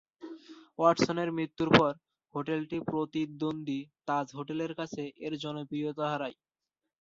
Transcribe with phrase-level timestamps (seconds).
[0.79, 1.91] ওয়াটসনের মৃত্যুর পর,
[2.35, 6.37] হোটেলটি প্রতিদ্বন্দ্বী তাজ হোটেলের কাছে এর জনপ্রিয়তা হারায়।